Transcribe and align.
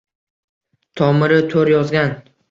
Tomiri 1.01 1.37
toʻr 1.51 1.71
yozgan 1.73 2.17